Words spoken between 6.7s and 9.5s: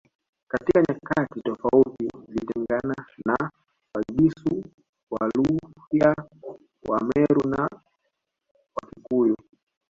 Wameru na Wakikuyu